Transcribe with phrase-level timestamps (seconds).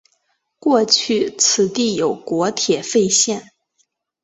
[0.57, 3.51] 过去此地有国铁废线。